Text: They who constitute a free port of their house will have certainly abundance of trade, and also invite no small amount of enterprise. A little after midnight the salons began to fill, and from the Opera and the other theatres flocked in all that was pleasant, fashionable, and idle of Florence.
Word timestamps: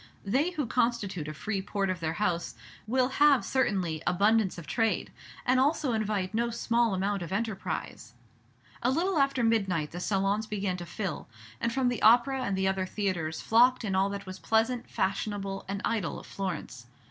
They 0.25 0.49
who 0.49 0.65
constitute 0.65 1.27
a 1.27 1.33
free 1.35 1.61
port 1.61 1.91
of 1.91 1.99
their 1.99 2.13
house 2.13 2.55
will 2.87 3.07
have 3.09 3.45
certainly 3.45 4.01
abundance 4.07 4.57
of 4.57 4.65
trade, 4.65 5.11
and 5.45 5.59
also 5.59 5.93
invite 5.93 6.33
no 6.33 6.49
small 6.49 6.95
amount 6.95 7.21
of 7.21 7.31
enterprise. 7.31 8.15
A 8.81 8.89
little 8.89 9.19
after 9.19 9.43
midnight 9.43 9.91
the 9.91 9.99
salons 9.99 10.47
began 10.47 10.77
to 10.77 10.87
fill, 10.87 11.27
and 11.59 11.71
from 11.71 11.87
the 11.87 12.01
Opera 12.01 12.41
and 12.43 12.57
the 12.57 12.67
other 12.67 12.87
theatres 12.87 13.41
flocked 13.41 13.83
in 13.85 13.93
all 13.93 14.09
that 14.09 14.25
was 14.25 14.39
pleasant, 14.39 14.89
fashionable, 14.89 15.65
and 15.67 15.83
idle 15.85 16.19
of 16.19 16.25
Florence. 16.25 16.87